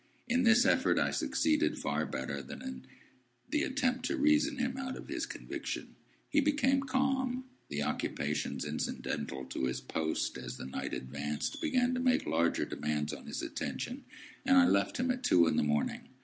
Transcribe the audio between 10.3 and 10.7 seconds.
as the